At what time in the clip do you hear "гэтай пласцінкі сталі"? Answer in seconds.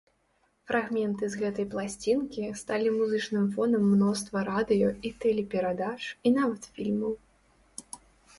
1.41-2.89